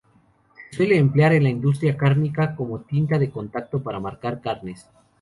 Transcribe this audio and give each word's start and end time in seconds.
Se 0.71 0.77
suele 0.77 0.97
emplear 0.97 1.31
en 1.33 1.43
la 1.43 1.49
industria 1.51 1.95
cárnica 1.95 2.55
como 2.55 2.79
tinta 2.81 3.19
de 3.19 3.29
contacto 3.29 3.83
para 3.83 3.99
marcar 3.99 4.41
carnes. 4.41 4.89